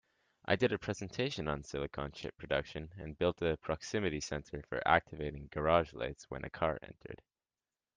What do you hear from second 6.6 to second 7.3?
entered.